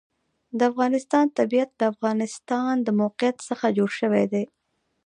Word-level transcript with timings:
د 0.57 0.59
افغانستان 0.71 1.25
طبیعت 1.39 1.69
له 1.73 1.77
د 1.79 1.81
افغانستان 1.93 2.73
د 2.81 2.87
موقعیت 3.01 3.37
څخه 3.49 3.65
جوړ 3.77 3.89
شوی 3.99 4.25
دی. 4.33 4.43